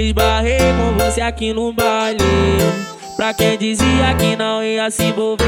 Esbarrei 0.00 0.58
com 0.58 1.04
você 1.04 1.20
aqui 1.20 1.52
no 1.52 1.72
baile. 1.72 2.18
Pra 3.16 3.34
quem 3.34 3.58
dizia 3.58 4.14
que 4.18 4.34
não 4.34 4.64
ia 4.64 4.90
se 4.90 5.04
envolver, 5.04 5.44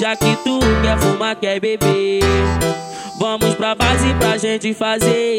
já 0.00 0.16
que 0.16 0.36
tu 0.42 0.58
quer 0.82 0.98
fumar, 0.98 1.36
quer 1.36 1.60
beber. 1.60 2.20
Vamos 3.20 3.54
pra 3.54 3.76
base 3.76 4.12
pra 4.14 4.36
gente 4.36 4.74
fazer. 4.74 5.38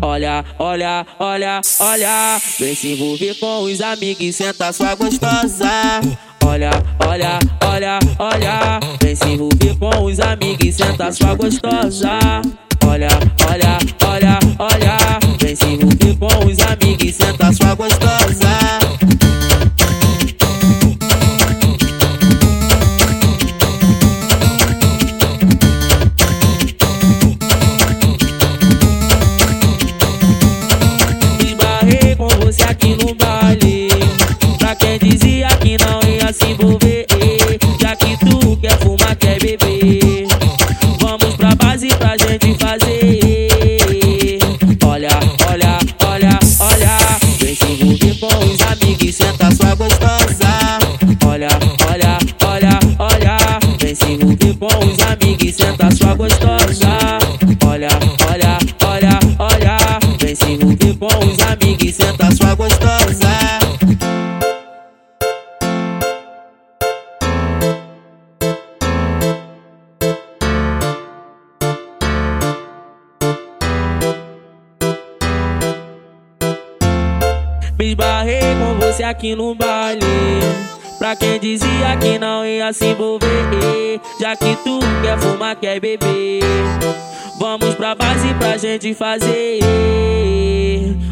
Olha, 0.00 0.44
olha, 0.56 1.04
olha, 1.18 1.60
olha. 1.80 2.40
Vem 2.60 2.74
se 2.76 2.92
envolver 2.92 3.34
com 3.40 3.62
os 3.62 3.80
amigos 3.80 4.24
e 4.24 4.32
senta 4.32 4.72
sua 4.72 4.94
gostosa. 4.94 6.00
Olha, 6.44 6.70
olha, 7.04 7.38
olha, 7.64 7.98
olha. 8.20 8.80
Vem 9.02 9.16
se 9.16 9.28
envolver 9.28 9.76
com 9.80 10.04
os 10.04 10.20
amigos 10.20 10.64
e 10.64 10.72
senta 10.72 11.10
sua 11.10 11.34
gostosa. 11.34 12.18
Olha, 12.86 13.08
se 36.32 36.46
envolver, 36.46 37.06
já 37.80 37.94
que 37.94 38.16
tu 38.16 38.56
quer 38.56 38.78
fumar, 38.78 39.14
quer 39.16 39.38
beber. 39.38 40.26
Vamos 41.00 41.34
pra 41.36 41.54
base 41.54 41.88
pra 41.88 42.16
gente 42.16 42.56
fazer. 42.58 44.38
Olha, 44.84 45.10
olha, 45.48 45.78
olha, 46.06 46.38
olha. 46.60 46.96
Vem 47.38 47.54
se 47.54 47.64
envolver 47.64 48.18
com 48.18 48.26
os 48.26 48.60
amigos 48.62 49.08
e 49.08 49.12
senta 49.12 49.50
sua 49.54 49.74
gostosa. 49.74 50.78
Olha, 51.26 51.48
olha, 51.90 52.18
olha, 52.46 52.78
olha. 52.98 53.36
Vem 53.78 53.94
se 53.94 54.12
envolver 54.12 54.54
com 54.54 54.66
os 54.66 54.98
amigos 55.00 55.48
e 55.48 55.52
senta 55.52 55.90
sua 55.94 56.14
gostosa. 56.14 57.18
Olha, 57.66 57.88
olha, 58.30 58.58
olha, 58.86 59.18
olha. 59.38 59.76
Vem 60.18 60.34
se 60.34 60.52
envolver 60.52 60.94
com 60.96 61.06
os 61.06 61.38
amigos 61.40 61.88
e 61.88 61.92
senta 61.92 62.30
sua 62.34 62.54
gostosa. 62.54 62.81
Me 77.78 77.88
esbarrei 77.88 78.40
com 78.40 78.78
você 78.78 79.02
aqui 79.02 79.34
no 79.34 79.54
baile. 79.54 80.00
Pra 80.98 81.16
quem 81.16 81.40
dizia 81.40 81.96
que 82.00 82.18
não 82.18 82.46
ia 82.46 82.72
se 82.72 82.86
envolver, 82.86 84.00
já 84.20 84.36
que 84.36 84.54
tu 84.56 84.78
quer 85.02 85.18
fumar, 85.18 85.56
quer 85.56 85.80
beber. 85.80 86.42
Vamos 87.38 87.74
pra 87.74 87.94
base 87.94 88.32
pra 88.34 88.56
gente 88.56 88.94
fazer. 88.94 89.58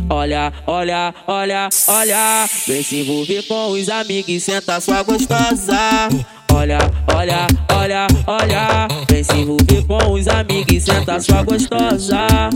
Olha, 0.09 0.53
olha, 0.67 1.15
olha, 1.27 1.69
olha. 1.89 2.49
Vem 2.67 2.83
se 2.83 3.01
envolver 3.01 3.43
com 3.49 3.71
os 3.71 3.89
amigos 3.89 4.29
e 4.29 4.41
senta 4.41 4.81
sua 4.81 5.03
gostosa. 5.03 6.09
Olha, 6.53 6.79
olha, 7.15 7.47
olha, 7.73 8.07
olha. 8.27 8.89
Vem 9.11 9.25
se 9.25 9.33
envolver 9.39 9.85
com 9.87 10.13
os 10.13 10.29
amigos 10.29 10.73
e 10.73 10.81
senta 10.81 11.19
sua 11.21 11.43
gostosa. 11.43 12.51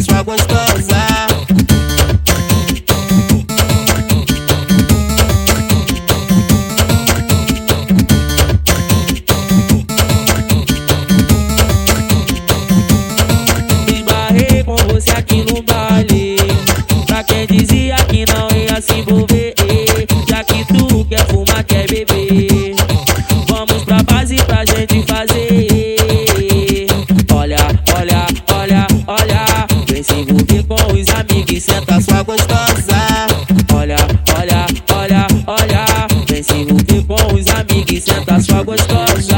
Senta 0.00 0.02
sua 0.02 0.22
gostosa. 0.22 0.96
Esbarrei 13.86 14.64
com 14.64 14.76
você 14.76 15.10
aqui 15.10 15.44
no 15.44 15.62
baile. 15.62 16.36
Pra 17.06 17.22
quem 17.24 17.46
dizia 17.46 17.96
que 18.08 18.24
não 18.26 18.48
ia 18.56 18.80
se 18.80 18.94
envolver, 18.94 19.54
já 20.28 20.44
que 20.44 20.64
tu 20.66 21.04
quer 21.04 21.26
fumar, 21.26 21.64
quer 21.64 21.86
beber. 21.86 22.79
Sua 32.02 32.22
gostosa. 32.22 33.26
Olha, 33.74 33.96
olha, 34.38 34.66
olha, 34.94 35.26
olha. 35.46 35.84
Vem 36.28 36.42
se 36.42 36.54
envolver 36.54 37.04
com 37.04 37.34
os 37.34 37.46
amigos 37.48 37.92
e 37.92 38.00
senta 38.00 38.40
sua 38.40 38.62
gostosa. 38.62 39.36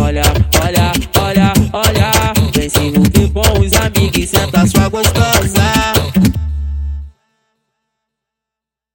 Olha, 0.00 0.22
olha, 0.62 0.92
olha, 1.20 1.52
olha. 1.72 2.10
Vem 2.54 2.68
se 2.68 2.80
envolver 2.80 3.30
com 3.32 3.60
os 3.60 3.72
amigos 3.74 4.18
e 4.18 4.26
senta 4.26 4.66
sua 4.66 4.88
gostosa. 4.88 5.95